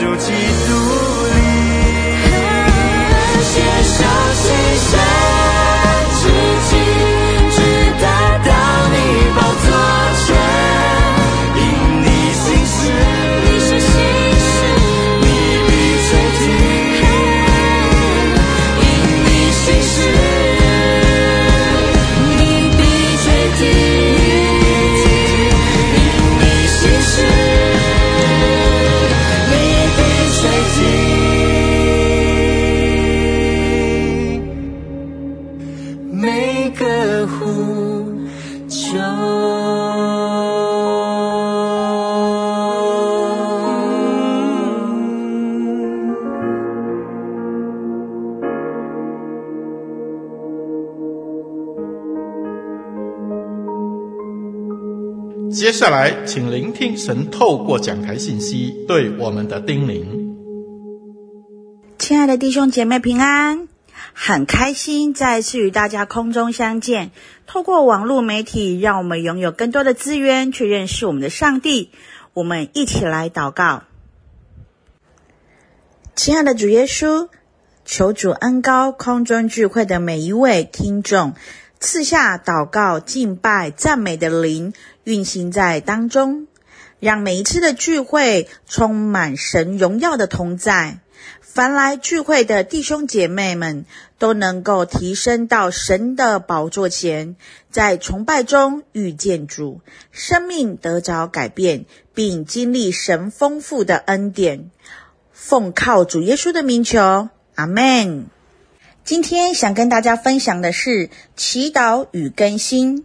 [0.00, 0.32] 就记
[0.66, 0.83] 住
[55.76, 60.04] 下来，请聆听神透过讲台信息对我们的叮咛。
[61.98, 63.66] 亲爱的弟兄姐妹平安，
[64.12, 67.10] 很开心再次与大家空中相见。
[67.48, 71.90] 透过网络媒体，让我们拥有更多的资源去认识我们的上帝。
[72.34, 73.82] 我们一起来祷告。
[76.14, 77.28] 亲爱的主耶稣，
[77.84, 81.34] 求主恩高空中聚会的每一位听众，
[81.80, 84.72] 赐下祷告、敬拜、赞美的灵
[85.04, 86.48] 运行在当中，
[86.98, 90.98] 让每一次的聚会充满神荣耀的同在。
[91.40, 93.84] 凡来聚会的弟兄姐妹们
[94.18, 97.36] 都能够提升到神的宝座前，
[97.70, 99.80] 在崇拜中遇见主，
[100.10, 104.70] 生命得着改变，并经历神丰富的恩典。
[105.32, 108.26] 奉靠主耶稣的名求，阿门。
[109.04, 113.04] 今天想跟大家分享的是祈祷与更新。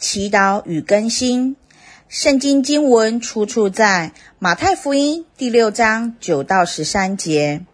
[0.00, 1.56] 祈祷与更新，
[2.08, 7.66] 圣经经文出处在马太福音第六章九到十三节。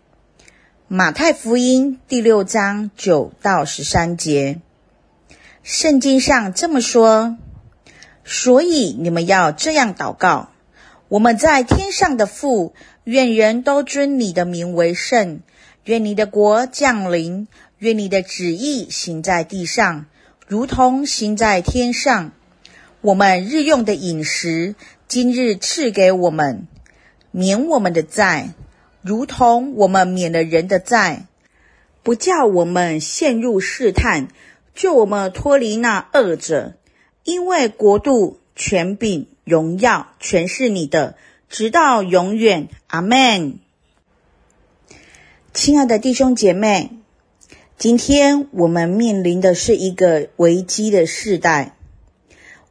[0.89, 4.63] 马太福音第六章九到十三节，
[5.63, 7.37] 圣经上这么说：
[8.25, 10.49] 所以你们要这样祷告：
[11.09, 12.73] 我们在天上的父，
[13.05, 15.41] 愿人都尊你的名为圣。
[15.85, 17.47] 愿你的国降临。
[17.79, 20.07] 愿你的旨意行在地上，
[20.47, 22.33] 如同行在天上。
[23.01, 24.75] 我们日用的饮食，
[25.09, 26.67] 今日赐给我们，
[27.31, 28.55] 免我们的债。
[29.03, 31.27] 如同我们免了人的债，
[32.03, 34.29] 不叫我们陷入试探，
[34.75, 36.75] 救我们脱离那恶者。
[37.25, 41.17] 因为国度、权柄、荣耀，全是你的，
[41.49, 42.69] 直到永远。
[42.87, 43.59] 阿门。
[45.53, 46.91] 亲爱的弟兄姐妹，
[47.77, 51.77] 今天我们面临的是一个危机的世代。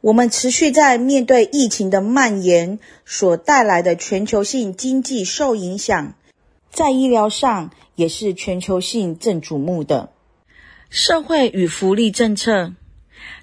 [0.00, 6.14] 我们持续在面对疫情的蔓延所带来的全球性经济受影响。
[6.70, 10.10] 在医疗上也是全球性正瞩目的，
[10.90, 12.72] 社会与福利政策，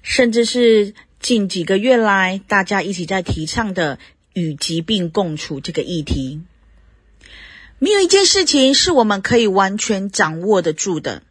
[0.02, 3.98] 甚至是近几个月来大家一起在提倡的
[4.34, 6.42] 与疾病共处这个议题，
[7.78, 11.22] 没有一件事情是我们可以完全掌握得住的，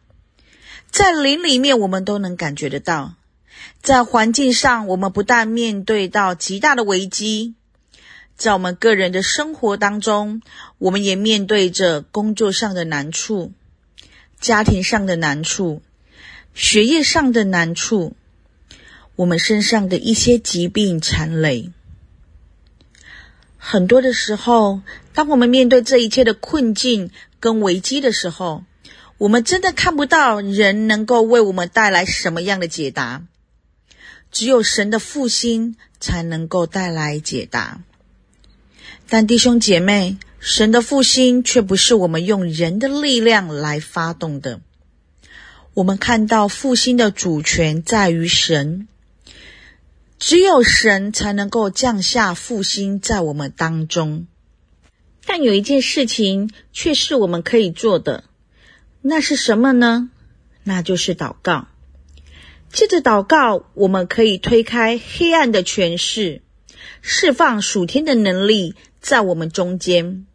[0.92, 3.14] 在灵里面我们都能感觉得到，
[3.82, 7.54] 在环境上我们不但面对到极大的危机。
[8.36, 10.42] 在我们个人的生活当中，
[10.76, 13.52] 我们也面对着工作上的难处、
[14.38, 15.80] 家庭上的难处、
[16.52, 18.14] 学业上的难处，
[19.16, 21.70] 我们身上的一些疾病缠累。
[23.56, 24.82] 很多的时候，
[25.14, 27.10] 当我们面对这一切的困境
[27.40, 28.64] 跟危机的时候，
[29.22, 33.22] 我们真的看不到人能够为我们带来什么样的解答，
[34.32, 37.82] 只有神的复兴才能够带来解答。
[39.08, 44.60] 但弟兄姐妹，神的复兴却不是我们用人的力量来发动的。
[45.74, 48.88] 我们看到复兴的主权在于神，
[50.18, 54.26] 只有神才能够降下复兴在我们当中。
[55.24, 58.24] 但有一件事情却是我们可以做的，
[59.02, 60.10] 那是什么呢？
[60.64, 61.68] 那就是祷告。
[62.72, 66.40] 借着祷告，我们可以推开黑暗的权势，
[67.02, 68.74] 释放属天的能力。
[69.00, 70.26] 在我们中间，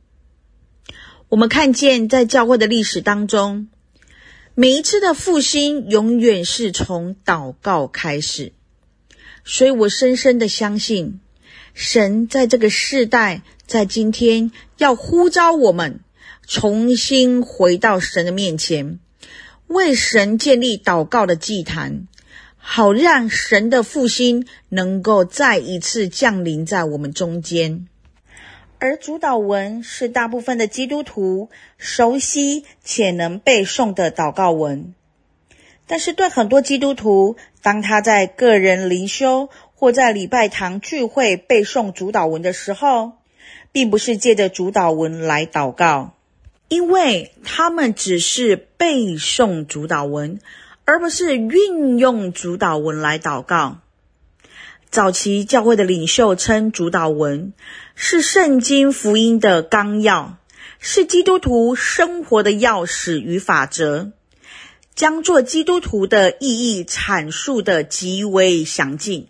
[1.29, 3.69] 我们看见在教会的历史当中，
[4.55, 8.51] 每一次的复兴永远是从祷告开始。
[9.45, 11.21] 所以我深深的相信，
[11.73, 16.01] 神在这个世代，在今天要呼召我们
[16.49, 18.99] 重新回到神的面前，
[19.67, 22.07] 为神建立祷告的祭坛，
[22.55, 27.89] 好让神的复兴能够再一次降临在我们中间。
[28.79, 34.93] 而主祷文是大部分的基督徒熟悉且能背诵的祷告文，
[35.85, 43.11] 但是对很多基督徒，当他在个人灵修或在礼拜堂聚会背诵主祷文的时候，
[43.73, 46.13] 并不是借着主祷文来祷告，
[46.67, 50.39] 因为他们只是背诵主祷文，
[50.85, 53.79] 而不是运用主祷文来祷告。
[54.89, 57.53] 早期教会的领袖称主祷文
[57.95, 60.37] 是圣经福音的纲要，
[60.79, 64.11] 是基督徒生活的钥匙与法则，
[64.95, 69.27] 将做基督徒的意义阐述得极为详尽。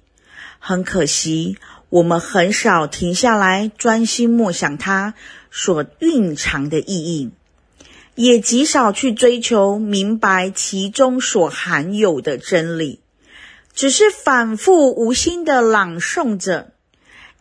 [0.60, 1.58] 很可惜，
[1.89, 5.13] 我们很少停下来专心默想它
[5.51, 7.32] 所蕴藏的意义，
[8.16, 13.00] 也极少去追求明白其中所含有的真理。
[13.74, 16.72] 只是反复无心的朗诵着，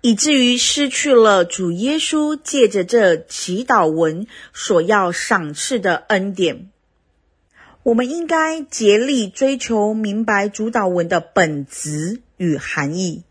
[0.03, 6.71] 以至于失去了主耶稣借着这祈祷文所要赏赐的恩典。
[7.83, 13.23] 我们应该竭力追求明白主祷文的本质与含义，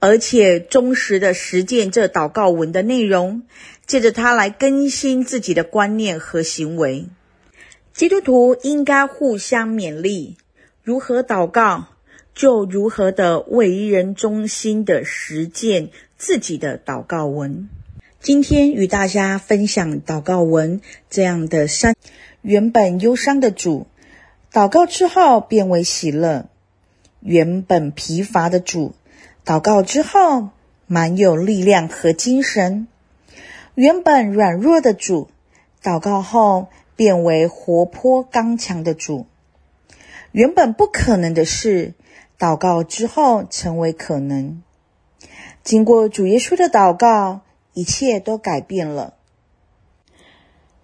[0.00, 3.42] 而且忠实地实践这祷告文的内容，
[3.86, 7.06] 借着它来更新自己的观念和行为。
[7.92, 10.36] 基督徒应该互相勉励，
[10.84, 11.86] 如何祷告，
[12.32, 17.68] 就如何的为人中心的实践自己的祷告文。
[18.20, 21.96] 今天与大家分享祷告文这样的三：
[22.42, 23.88] 原本忧伤的主，
[24.52, 26.46] 祷告之后变为喜乐；
[27.20, 28.94] 原本疲乏的主，
[29.48, 30.50] 祷告之后
[30.86, 32.86] 满有力量和精神；
[33.74, 35.30] 原本软弱的主，
[35.82, 39.24] 祷告后变为活泼刚强的主；
[40.32, 41.94] 原本不可能的事，
[42.38, 44.62] 祷告之后成为可能，
[45.64, 47.40] 经过主耶稣的祷告，
[47.72, 49.14] 一切都改变了。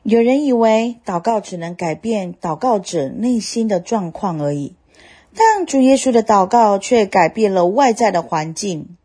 [0.02, 4.75] 有人以为祷告只能改变祷告者内心的状况而已，
[5.36, 8.96] 但主耶稣的祷告却改变了外在的环境。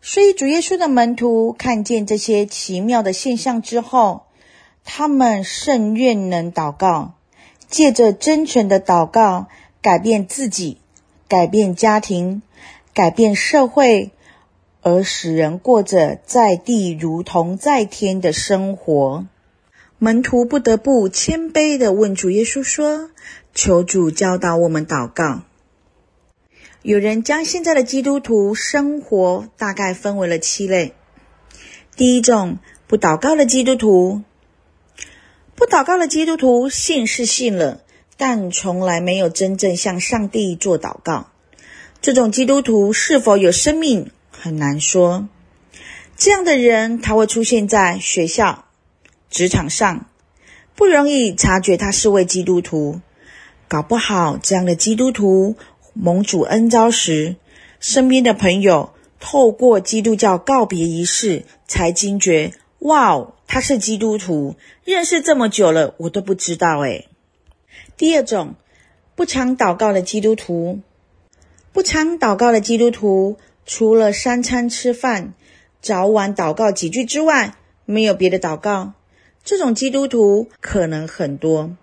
[0.00, 4.22] 所以主耶稣的门徒看见这些奇妙的现象之后，
[4.84, 7.14] 他们甚愿能祷告，
[7.68, 9.48] 借着真诚的祷告
[9.80, 10.78] 改变自己。
[11.26, 12.42] 改变家庭，
[12.92, 14.10] 改变社会，
[14.82, 19.24] 而使人过着在地如同在天的生活。
[19.98, 23.10] 门徒不得不谦卑地问主耶稣说
[23.54, 25.42] ：“求主教导我们祷告。”
[26.82, 30.92] 有人将现在的基督徒生活大概分为了七类。
[31.96, 34.22] 第一种，不祷告的基督徒。
[35.54, 37.80] 不祷告的基督徒信是信了。
[38.16, 41.32] 但从来没有真正向上帝做祷告，
[42.00, 45.28] 这种基督徒是否有生命很难说。
[46.16, 48.66] 这样的人，他会出现在学校、
[49.30, 50.06] 职场上，
[50.76, 53.00] 不容易察觉他是位基督徒。
[53.68, 55.56] 搞不好，这样的基督徒
[55.92, 57.36] 蒙主恩召时，
[57.80, 67.08] 身边的朋友透过基督教告别仪式才惊觉：哇哦，他是基督徒，认识这么久了，我都不知道诶。
[67.96, 68.54] 第二种，
[69.14, 70.80] 不常祷告的基督徒，
[71.72, 75.34] 不常祷告的基督徒，除了三餐吃饭、
[75.80, 77.54] 早晚祷告几句之外，
[77.86, 78.92] 没有别的祷告。
[79.44, 81.76] 这种基督徒可能很多，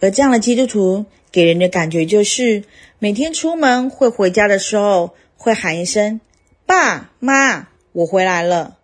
[0.00, 2.64] 而这样的基督徒给人的感觉就是，
[2.98, 6.20] 每天出门会回家的时候会喊一声
[6.66, 8.78] ：“爸妈，我回来了。”“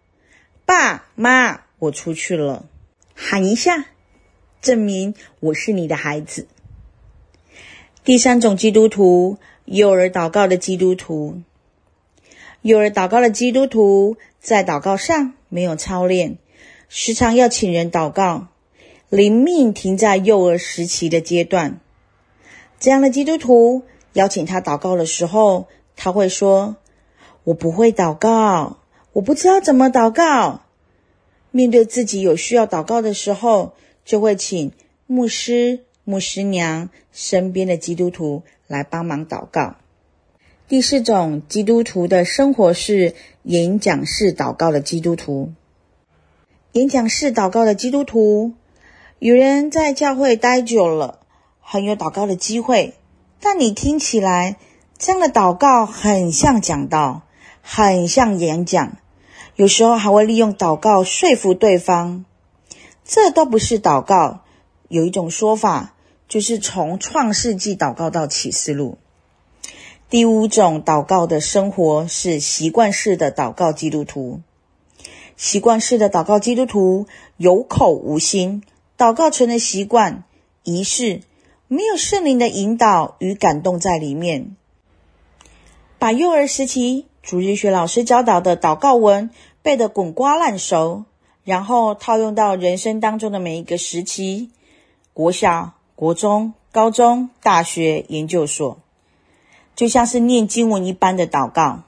[0.65, 2.67] 爸妈，我出去了。”
[3.15, 3.87] 喊一下。
[4.61, 6.47] 证明我是你的孩子。
[8.05, 11.43] 第三种基督徒，幼儿祷告的基督徒。
[12.61, 16.39] 幼儿祷告的基督徒在祷告上没有操练，
[16.89, 18.52] 时常要请人祷告，
[19.13, 21.81] 灵命停在幼儿时期的阶段。
[22.81, 23.83] 这样的基督徒
[24.15, 25.67] 邀请他祷告的时候，
[25.97, 26.77] 他会说
[27.45, 28.79] ：“我不会祷告，
[29.13, 30.63] 我不知道怎么祷告。”
[31.53, 34.73] 面对自己有需要祷告的时候，就会请
[35.07, 39.77] 牧师、牧师娘身边的基督徒来帮忙祷告。
[40.69, 45.53] 第四种基督徒的生活是演讲式祷告的基督徒。
[46.73, 48.55] 演讲式祷告的基督徒，
[49.25, 51.21] 有人在教会待久了，
[51.61, 52.95] 很有祷告的机会，
[53.39, 54.57] 但你听起来
[54.99, 57.23] 这样的祷告很像讲道，
[57.63, 58.97] 很像演讲，
[59.55, 62.25] 有时候还会利用祷告说服对方。
[63.05, 64.41] 这都不是祷告。
[64.89, 65.95] 有一种说法，
[66.27, 68.99] 就是从创世纪祷告到启示录。
[70.11, 74.41] 第五种祷告的生活是习惯式的祷告基督徒。
[75.37, 78.65] 习惯式的祷告基督徒有口无心，
[78.97, 80.25] 祷告成了习惯、
[80.63, 81.23] 仪式，
[81.69, 84.57] 没有圣灵的引导与感动在里面。
[85.99, 89.31] 把幼儿时期主日学老师教导的祷告文
[89.63, 91.05] 背得滚瓜烂熟。
[91.45, 94.51] 然后套用到人生当中的每一个时期，
[95.13, 98.79] 国小、国中、高中、大学、研究所，
[99.75, 101.83] 就像是念经文一般的祷告。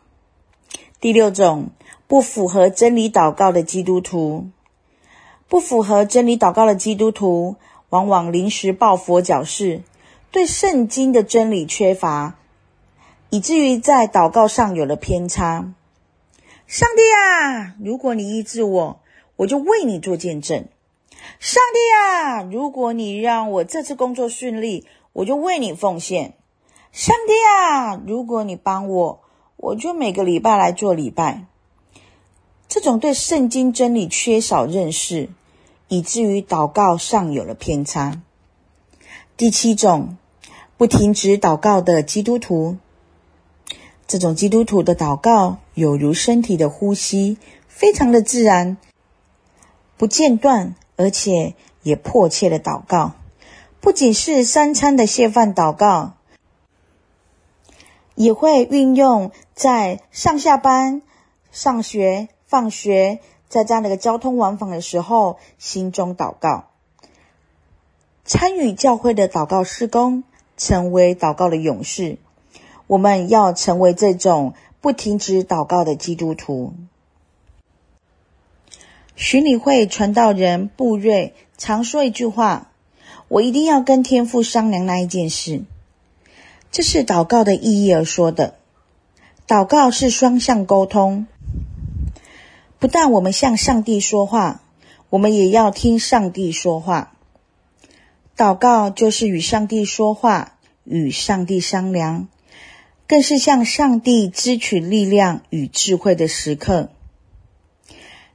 [1.00, 1.70] 第六种，
[2.08, 4.48] 不符合真理祷告的基督徒，
[5.48, 7.56] 不符合真理祷告的基督徒，
[7.88, 9.82] 往往临时抱佛脚式，
[10.30, 12.36] 对圣经的真理缺乏，
[13.30, 15.72] 以至于在祷告上有了偏差。
[16.66, 19.00] 上帝啊，如果你医治我。
[19.36, 20.68] 我就为你做见证，
[21.40, 22.42] 上帝啊！
[22.44, 26.34] 如果你让我这次工作顺利，我就为你奉献。
[26.92, 28.00] 上帝啊！
[28.06, 29.24] 如果你帮我，
[29.56, 31.46] 我就每个礼拜来做礼拜。
[32.74, 35.28] 这种对圣经真理缺少认识，
[35.86, 38.20] 以至于祷告上有了偏差。
[39.36, 40.16] 第七种，
[40.76, 42.78] 不停止祷告的基督徒，
[44.08, 47.38] 这种基督徒的祷告有如身体的呼吸，
[47.68, 48.76] 非常的自然，
[49.96, 51.54] 不间断，而且
[51.84, 53.12] 也迫切的祷告，
[53.80, 56.14] 不仅是三餐的谢饭祷告，
[58.16, 61.02] 也会运用在上下班、
[61.52, 62.30] 上学。
[62.54, 63.18] 放学，
[63.48, 66.68] 在这样的一个交通往返的时候，心中祷告，
[68.24, 70.22] 参与教会的祷告事工，
[70.56, 72.16] 成为祷告的勇士。
[72.86, 76.74] 我们要成为这种不停止祷告的基督徒。
[79.16, 82.70] 巡礼会传道人布瑞常说一句话
[83.26, 85.64] ：“我一定要跟天父商量那一件事。”
[86.70, 88.54] 这是祷告的意义而说的。
[89.48, 91.26] 祷告是双向沟通。
[92.84, 94.60] 不但我们向上帝说话，
[95.08, 97.14] 我们也要听上帝说话。
[98.36, 102.28] 祷告就是与上帝说话，与上帝商量，
[103.08, 106.90] 更是向上帝支取力量与智慧的时刻。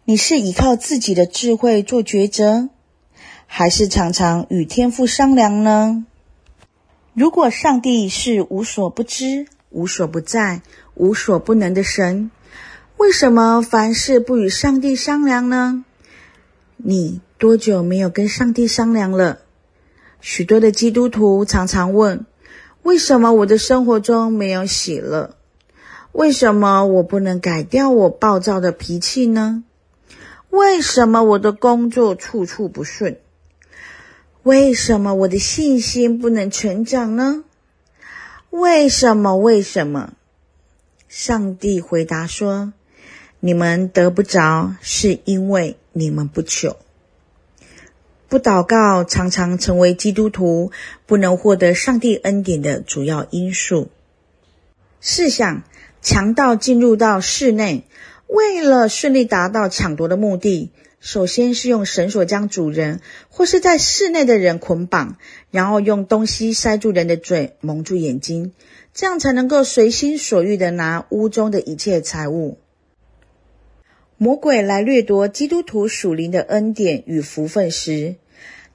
[0.03, 2.69] 你是依靠自己的智慧做抉择，
[3.45, 6.07] 还是常常与天父商量呢？
[7.13, 10.63] 如果上帝是无所不知、无所不在、
[10.95, 12.31] 无所不能的神，
[12.99, 15.85] 为什么凡事不与上帝商量呢？
[16.75, 19.39] 你多久没有跟上帝商量了？
[20.19, 22.25] 许多的基督徒常常问：
[22.83, 25.37] 为什么我的生活中没有喜乐？
[26.11, 29.63] 为什么我不能改掉我暴躁的脾气呢？
[30.49, 33.17] 为什么我的工作处处不顺？
[34.43, 37.45] 为什么我的信心不能成长呢？
[38.49, 39.37] 为什么？
[39.37, 40.11] 为什么？
[41.07, 42.73] 上帝回答说，
[43.41, 46.75] 你们得不着，是因为你们不求。
[48.27, 50.71] 不祷告，常常成为基督徒
[51.05, 53.89] 不能获得上帝恩典的主要因素。
[55.01, 55.63] 试想，
[56.01, 57.85] 强盗进入到室内，
[58.27, 62.99] 为了顺利达到抢夺的目的，首先是用绳索将主人
[63.29, 65.17] 或是在室内的人捆绑，
[65.49, 68.51] 然后用东西塞住人的嘴，蒙住眼睛，
[68.93, 72.59] 这样才能够随心所欲地拿屋中的一切财物。
[74.21, 78.15] 魔鬼来掠夺基督徒属灵的恩典与福分时，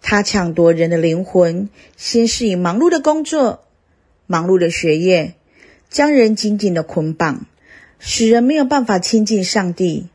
[0.01, 3.63] 他抢夺人的灵魂，先是以忙碌的工作、
[4.27, 5.35] 忙碌的学业，
[5.91, 7.45] 将人紧紧的捆绑，
[7.99, 10.07] 使人没有办法亲近上帝，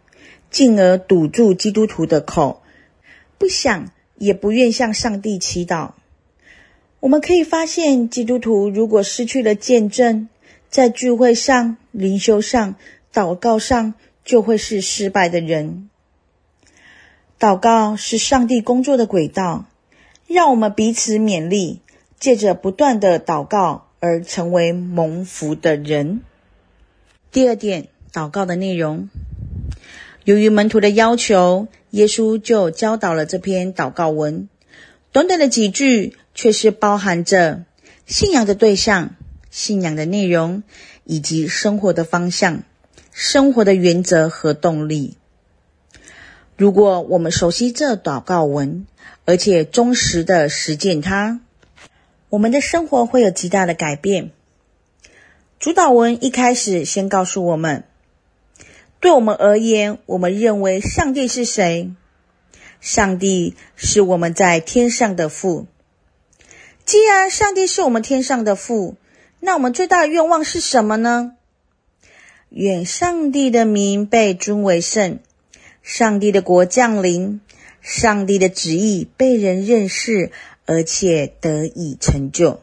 [0.49, 2.63] 进而堵住基督徒的口，
[3.37, 5.91] 不想也不愿向上帝祈祷。
[7.01, 10.27] 我们可以发现，基督徒如果失去了见证，
[10.71, 12.73] 在聚会上、灵修上、
[13.13, 13.93] 祷告上，
[14.29, 15.89] 就会是失败的人。
[17.39, 19.65] 祷告是上帝工作的轨道，
[20.27, 21.79] 让我们彼此勉励，
[22.19, 26.21] 借着不断的祷告而成为蒙福的人。
[27.31, 29.09] 第二点，祷告的内容。
[30.25, 34.47] 由于门徒的要求，耶稣就教导了这篇祷告文。
[35.11, 37.63] 短短的几句，却是包含着
[38.05, 39.15] 信仰的对象、
[39.49, 40.61] 信仰的内容
[41.05, 42.61] 以及生活的方向。
[43.21, 45.17] 生活的原则和动力。
[46.55, 48.87] 如果我们熟悉这祷告文，
[49.25, 51.41] 而且忠实的实践它，
[52.29, 54.31] 我们的生活会有极大的改变。
[55.59, 57.83] 主祷文一开始先告诉我们，
[59.01, 61.91] 对我们而言，我们认为上帝是谁？
[62.79, 65.67] 上帝是我们在天上的父。
[66.85, 68.95] 既然上帝是我们天上的父，
[69.41, 71.33] 那我们最大的愿望是什么呢？
[72.49, 75.19] 愿上帝的名被尊为圣，
[75.83, 77.41] 上帝的国降临，
[77.79, 80.31] 上帝的旨意被人认识，
[80.65, 82.61] 而且得以成就。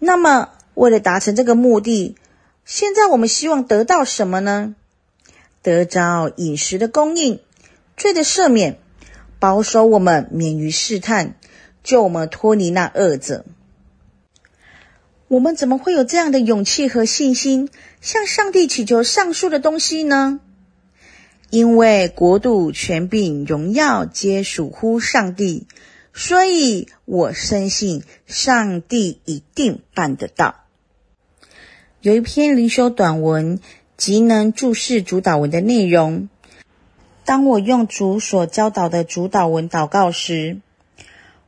[0.00, 2.16] 那么，为了达成这个目的，
[2.64, 4.74] 现在我们希望得到什么呢？
[5.62, 7.38] 得着饮食的供应，
[7.96, 8.78] 罪的赦免，
[9.38, 11.36] 保守我们免于试探，
[11.84, 13.44] 救我们脱离那恶者。
[15.32, 17.70] 我们怎么会有这样的勇气和信心，
[18.02, 20.40] 向上帝祈求上述的东西呢？
[21.48, 25.66] 因为国度、权柄、荣耀皆属乎上帝，
[26.12, 30.66] 所以我深信上帝一定办得到。
[32.02, 33.58] 有一篇灵修短文，
[33.96, 36.28] 极能注释主祷文的内容。
[37.24, 40.58] 当我用主所教导的主祷文祷告时，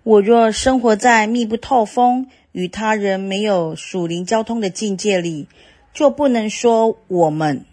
[0.03, 5.49] 我若生活在密不透风，与他人没有属灵交通的境界里，
[5.93, 7.65] 就不能说我们，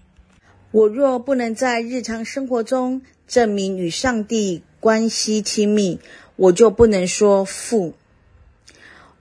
[0.71, 5.99] 我若不能在日常生活中证明与上帝关系亲密，
[6.35, 7.93] 我就不能说父。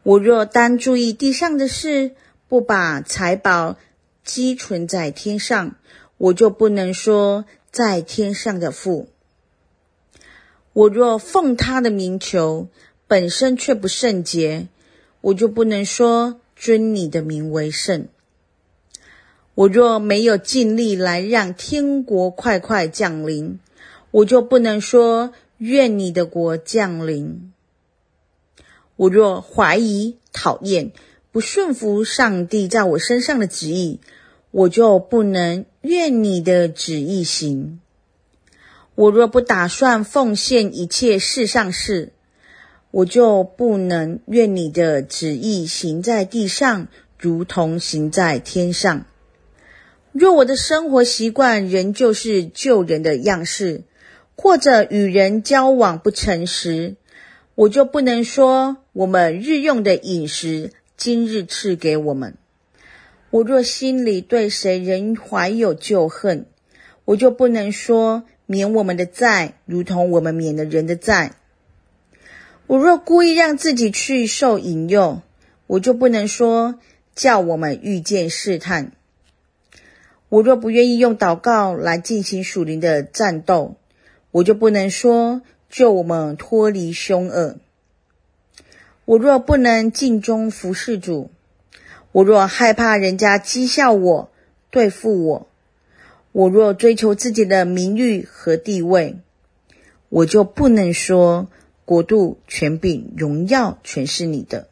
[0.02, 2.12] 我若单注意地上的事，
[2.48, 3.76] 不把财宝
[4.24, 5.76] 积存在天上，
[6.16, 9.10] 我就不能说在天上的父。
[10.72, 12.68] 我若奉他的名求，
[13.06, 14.68] 本身却不圣洁，
[15.20, 18.08] 我就不能说尊你的名为圣。
[19.54, 23.58] 我若没有尽力来让天国快快降临，
[24.10, 27.52] 我就不能说愿你的国降临。
[28.96, 30.92] 我若怀疑、讨厌、
[31.30, 34.00] 不顺服上帝在我身上的旨意，
[34.50, 37.80] 我就不能愿你的旨意行。
[38.94, 42.12] 我若不打算奉献一切世上事，
[42.90, 49.06] 我就不能愿你的旨意行在地上，如同行在天上。
[50.12, 53.82] 若我的生活习惯仍旧是旧人的样式，
[54.34, 56.96] 或者与人交往不诚实，
[57.54, 62.34] 我就不能说我们日用的饮食今日赐给我们。
[63.30, 66.46] 我若心里对谁仍怀有旧恨，
[67.04, 71.36] 我就不能说免我们的债，如同我们免了人的债。
[72.70, 75.22] 我若故意让自己去受引诱，
[75.66, 76.78] 我就不能说
[77.16, 78.92] 叫我们遇见试探。
[80.28, 83.74] 我若不愿意用祷告来进行属灵的战斗，
[84.30, 85.42] 我就不能说。
[85.68, 87.56] 救我们脱离凶恶。
[89.04, 91.30] 我若不能尽忠服侍主，
[92.12, 94.30] 我若害怕人家讥笑我、
[94.70, 95.48] 对付我，
[96.32, 99.16] 我若追求自己的名誉和地位，
[100.08, 101.48] 我就不能说
[101.90, 104.68] 国度、权柄、荣耀全是你的。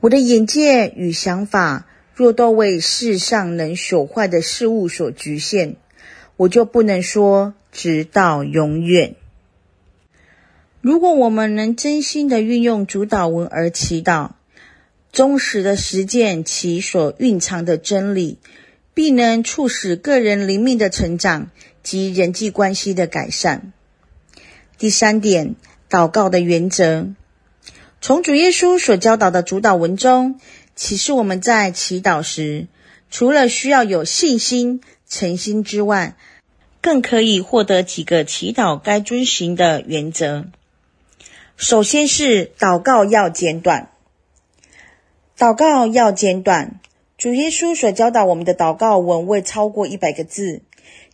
[0.00, 5.76] 我的眼界与想法若都为世上能朽坏的事物所局限，
[6.36, 9.14] 我就不能说直到永远。
[10.80, 14.30] 如果我们能真心的运用主导文而祈祷，
[15.12, 18.38] 忠实的实践其所蕴藏的真理，
[18.94, 21.52] 必能促使个人灵命的成长
[21.84, 23.72] 及人际关系的改善。
[24.82, 25.54] 第三点，
[25.88, 27.14] 祷告的原则，
[28.00, 30.40] 从主耶稣所教导的主祷文中，
[30.74, 32.66] 启示我们在祈祷时，
[33.08, 36.16] 除了需要有信心、诚心之外，
[36.80, 40.46] 更可以获得几个祈祷该遵循的原则。
[41.56, 43.88] 首先是祷告要简短，
[45.38, 46.80] 祷告要简短。
[47.16, 50.62] 主耶稣所教导我们的祷告文未超过一百个字，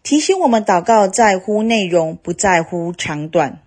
[0.02, 3.60] 提醒我们祷告在乎内容，不在乎长短。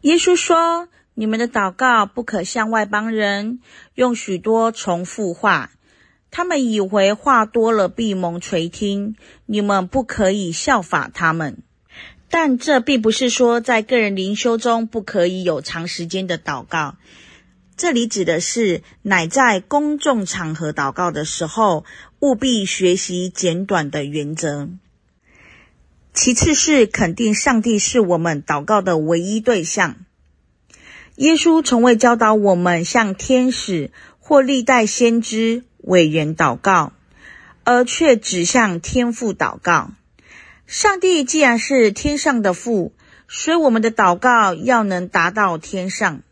[0.00, 3.60] 耶稣说：“你们的祷告不可像外邦人，
[3.94, 5.72] 用许多重复话，
[6.30, 9.16] 他们以为话多了必蒙垂听。
[9.46, 11.58] 你们不可以效法他们。”
[12.30, 16.96] 但这并不是说在个人灵修中不可以有长时间的祷告，
[17.76, 21.84] 这里指的是乃在公众场合祷告的时候，
[22.18, 24.68] 务必学习简短的原则。
[26.14, 29.96] 其次是肯定上帝是我们祷告的唯一对象。
[31.16, 36.92] 耶稣从未教导我们向天使或历代先知伟人祷告，
[37.64, 39.90] 而却只向天父祷告。
[40.68, 42.94] 上帝既然是天上的父，
[43.26, 46.22] 所以我们的祷告要能达到天上。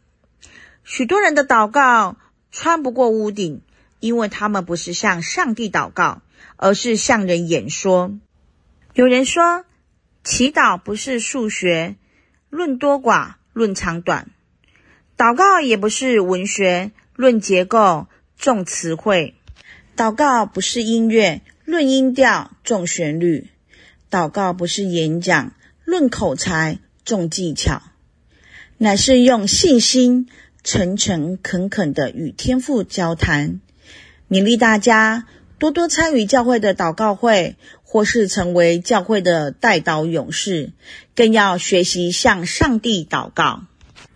[0.85, 2.17] 许多人的祷告
[2.53, 3.61] 穿不过屋顶，
[3.99, 6.23] 因为他们不是向上帝祷告，
[6.57, 8.13] 而是向人演说。
[8.95, 9.65] 有人说，
[10.25, 11.97] 祈祷不是数学，
[12.49, 14.27] 论多寡，论长短；
[15.17, 18.07] 祷告也不是文学，论结构，
[18.39, 19.35] 重词汇；
[19.97, 23.49] 祷告不是音乐，论音调，重旋律。
[24.11, 25.55] 祷告不是演讲，
[25.85, 27.83] 论口才，重技巧，
[28.79, 30.29] 乃是用信心、
[30.63, 33.61] 诚诚恳恳地与天父交谈。
[34.31, 35.27] 勉励大家
[35.59, 37.57] 多多参与教会的祷告会，
[37.93, 40.73] 或是成为教会的代祷勇士，
[41.15, 43.65] 更要学习向上帝祷告。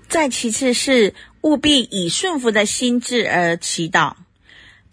[0.08, 1.12] 再其次是
[1.42, 4.14] 务必以顺服的心志而祈祷。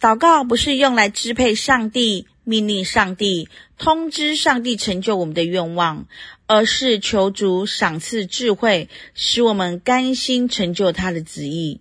[0.01, 2.27] 祷告不是用来支配上帝。
[2.45, 6.07] 命令上帝，通知上帝成就我们的愿望，
[6.45, 11.79] 而是求主赏赐智慧，使我们甘心成就他的旨意。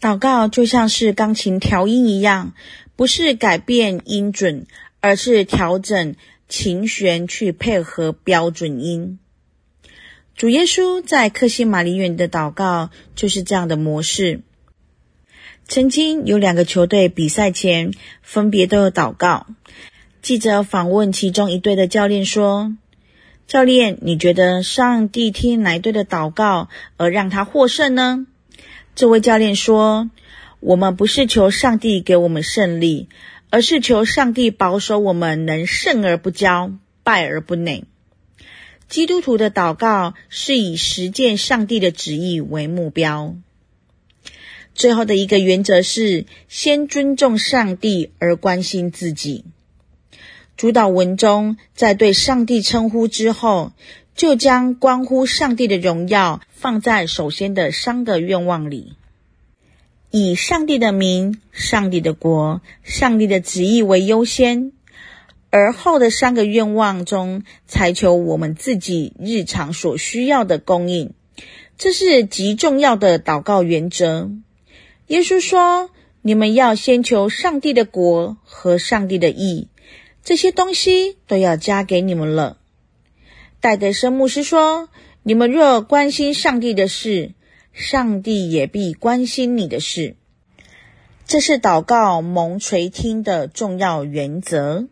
[0.00, 2.54] 祷告就像是钢琴调音一样，
[2.96, 4.66] 不是改变音准，
[5.02, 6.14] 而是调整
[6.48, 9.18] 琴弦去配合标准音。
[10.34, 14.40] 主耶稣在克西马尼园的祷告就是这样的模式。
[15.68, 19.46] 曾经有两个球队比赛前分别都有祷告，
[20.22, 22.76] 记者访问其中一队的教练说
[23.46, 28.26] ：“教练，你觉得上帝听哪队的祷告而让他获胜呢？”
[28.94, 30.10] 这位教练说
[30.60, 33.08] ：“我们不是求上帝给我们胜利，
[33.52, 37.84] 而是求上帝保守我们能胜而不骄，败而不馁。
[38.88, 43.36] 基督徒的祷告是以实践上帝的旨意为目标。”
[44.74, 49.44] 最后的一个原则是先尊重上帝而关心自己。
[50.56, 53.72] 主祷文中，在对上帝称呼之后，
[54.16, 58.94] 就将关乎上帝的荣耀放在首先的三个愿望里，
[60.14, 64.72] 以上帝的名、上帝的国、上帝的旨意为优先，
[65.48, 71.14] 而后的三个愿望中，才求我们自己日常所需要的供应。
[71.78, 74.30] 这是极重要的祷告原则。
[75.06, 75.88] 耶稣说
[76.20, 79.68] ：“你们要先求上帝的国和上帝的义，
[80.22, 82.58] 这些东西都要加给你们了。”
[83.60, 84.90] 戴德生牧师说
[85.24, 87.32] ：“你们若关心上帝的事，
[87.72, 90.16] 上帝也必关心你的事。”
[91.26, 94.88] 这是祷告蒙垂听的重要原则。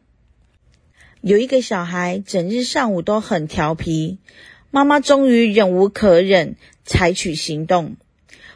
[1.21, 4.19] 有一个小孩整日上午都很调皮，
[4.71, 7.97] 妈妈终于忍无可忍，采取行动，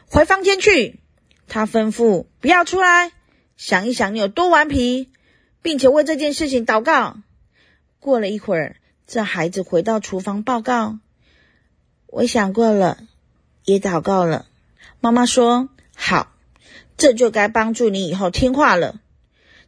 [0.09, 0.99] 回房间去。
[1.47, 3.11] 他吩咐：“不要出来，
[3.55, 5.09] 想一想你有多顽皮，
[5.61, 7.17] 并且为这件事情祷告。”
[7.99, 10.97] 过了一会儿，这孩子回到厨房报告
[12.07, 13.03] ：“我想过了，
[13.65, 14.45] 也祷告了。”
[15.01, 16.31] 妈妈说：“好，
[16.97, 19.01] 这就该帮助你以后听话了。”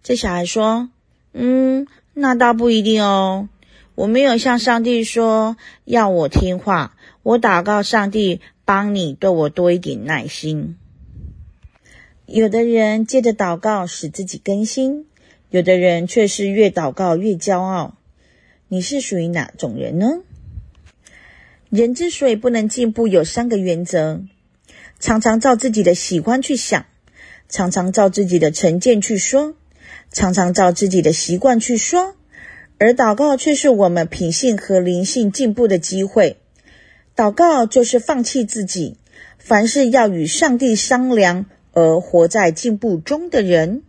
[0.02, 0.90] 这小孩说
[1.34, 3.50] ：“嗯，那倒不一定哦。
[3.96, 10.78] 我没有向上帝说要我听话，我祷告上帝帮你对我多一点耐心。”
[12.26, 15.06] 有的人借着祷告使自己更新，
[15.50, 17.96] 有的人却是越祷告越骄傲。
[18.68, 20.08] 你是属于哪种人呢？
[21.69, 24.21] 人之所以不能进步，有三个原则：
[24.99, 26.86] 常常照自己的喜欢去想，
[27.49, 29.56] 常常照自己的成见去说，
[30.12, 32.15] 常常照自己的习惯去说。
[32.77, 36.38] 而祷告却是我们品性和灵性进步的机会。
[37.15, 38.97] 祷告就是放弃自己，
[39.38, 41.45] 凡事要与上帝商量。
[41.73, 43.84] 而活在进步中的人，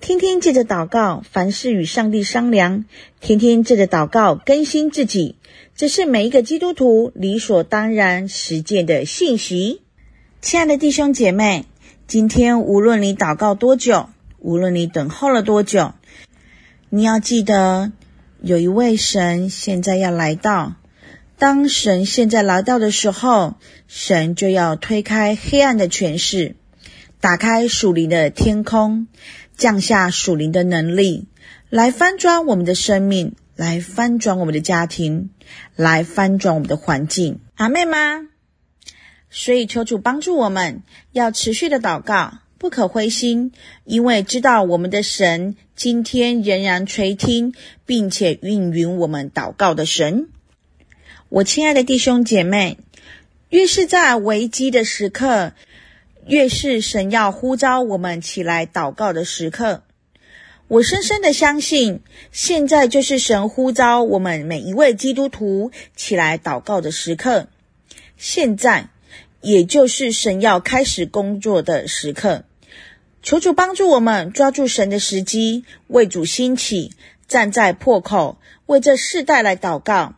[0.00, 2.84] 天天借着祷告，凡事与上帝商量；
[3.20, 5.36] 天天借着祷告更新自己，
[5.76, 9.82] 这是每一个基督徒理所当然实践的信息。
[10.40, 11.66] 亲爱的弟兄姐妹，
[12.06, 14.08] 今天无论你祷告多久，
[14.38, 15.92] 无论你等候了多久，
[16.88, 17.92] 你要记得，
[18.40, 20.76] 有一位神现在要来到。
[21.36, 26.56] 当神现在来到的时候，神就要推开黑暗的权势。
[27.20, 29.06] 打开属灵的天空，
[29.60, 31.26] 降下属灵的能力，
[31.68, 35.28] 来翻转我们的生命，来翻转我们的家庭，
[35.76, 37.40] 来翻转我们的环境。
[37.56, 38.26] 阿妹吗？
[39.28, 43.52] 所以求主帮助我们，要持续的祷告，不可灰心，
[43.84, 47.52] 因为知道我们的神今天仍然垂听，
[47.84, 50.28] 并且应允我们祷告的神。
[51.28, 52.78] 我亲爱的弟兄姐妹，
[53.50, 55.52] 越是在危机的时刻，
[56.30, 59.82] 越是神要呼召我们起来祷告的时刻，
[60.68, 67.48] 我深深的相信，现在就是神呼召我们每一位基督徒起来祷告的时刻。
[68.16, 68.90] 现在，
[69.40, 72.44] 也就是神要开始工作的时刻。
[73.24, 76.92] 求主帮助我们抓住神的时机，为主兴起，
[77.26, 80.14] 站在破口，为这世代来祷告。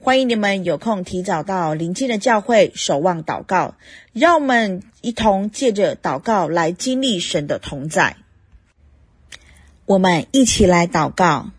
[0.00, 3.74] 欢迎你们有空提早到临近的教会守望祷告，
[4.12, 8.16] 让我们一同借着祷告来经历神的同在。
[9.86, 11.50] 我们一起来祷告，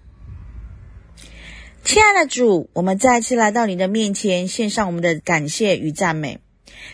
[1.84, 6.40] 亲爱的主，我们再次来到你的面前，献上我们的感谢与赞美。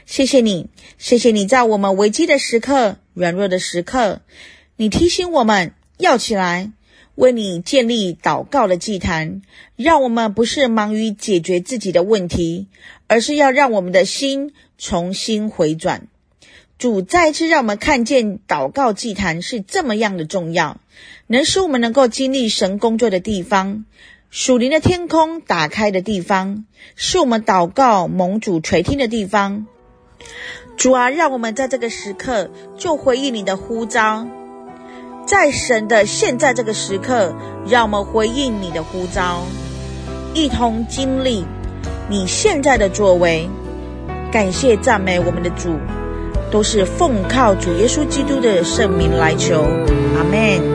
[0.08, 4.21] 谢谢你，谢谢你在我们危机的时刻、软弱的时刻，
[4.77, 6.71] 你提醒我们要起来。
[7.15, 9.41] 为你建立祷告的祭坛，
[9.75, 12.67] 让我们不是忙于解决自己的问题，
[13.08, 16.08] 而是要让我们的心重新回转。
[16.78, 20.78] 主再次让我们看见祷告祭坛是这么样的重要，
[21.28, 23.86] 能使我们能够经历神工作的地方，
[24.30, 26.65] 属灵的天空打开的地方，
[26.97, 29.67] 是我们祷告蒙主垂听的地方。
[30.75, 34.28] 主啊，让我们在这个时刻就回应你的呼召。
[35.25, 37.33] 在神的现在这个时刻，
[37.67, 39.41] 让我们回应你的呼召，
[40.33, 41.45] 一同经历
[42.07, 43.49] 你现在的作为。
[44.31, 45.77] 感谢赞美我们的主，
[46.51, 49.61] 都是奉靠主耶稣基督的圣名来求，
[50.17, 50.74] 阿门。